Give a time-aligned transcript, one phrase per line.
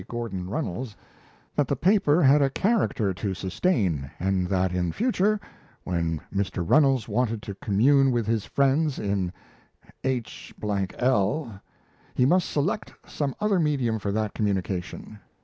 [0.07, 0.95] Gordon Runnels
[1.55, 5.39] that the paper had a character to sustain, and that in future,
[5.83, 6.67] when Mr.
[6.67, 9.31] Runnels wanted to commune with his friends in
[10.03, 10.55] h
[10.99, 11.61] l,
[12.15, 15.19] he must select some other medium for that communication!